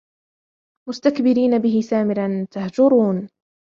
[0.89, 3.29] مُسْتَكْبِرِينَ بِهِ سَامِرًا تَهْجُرُونَ